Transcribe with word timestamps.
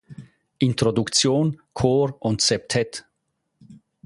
Introduktion: 0.57 1.59
Chor 1.73 2.15
und 2.23 2.41
Septett. 2.41 3.05